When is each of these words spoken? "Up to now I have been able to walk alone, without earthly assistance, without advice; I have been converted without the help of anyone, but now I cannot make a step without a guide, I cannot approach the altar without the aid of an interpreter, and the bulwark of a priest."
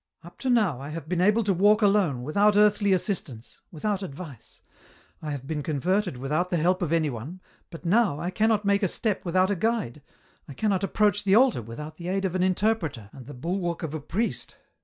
"Up 0.23 0.39
to 0.39 0.49
now 0.49 0.79
I 0.81 0.89
have 0.89 1.07
been 1.07 1.21
able 1.21 1.43
to 1.43 1.53
walk 1.53 1.83
alone, 1.83 2.23
without 2.23 2.57
earthly 2.57 2.91
assistance, 2.91 3.61
without 3.69 4.01
advice; 4.01 4.59
I 5.21 5.29
have 5.29 5.45
been 5.45 5.61
converted 5.61 6.17
without 6.17 6.49
the 6.49 6.57
help 6.57 6.81
of 6.81 6.91
anyone, 6.91 7.39
but 7.69 7.85
now 7.85 8.19
I 8.19 8.31
cannot 8.31 8.65
make 8.65 8.81
a 8.81 8.87
step 8.87 9.23
without 9.23 9.51
a 9.51 9.55
guide, 9.55 10.01
I 10.47 10.55
cannot 10.55 10.83
approach 10.83 11.23
the 11.23 11.35
altar 11.35 11.61
without 11.61 11.97
the 11.97 12.07
aid 12.07 12.25
of 12.25 12.33
an 12.33 12.41
interpreter, 12.41 13.11
and 13.13 13.27
the 13.27 13.35
bulwark 13.35 13.83
of 13.83 13.93
a 13.93 14.01
priest." 14.01 14.55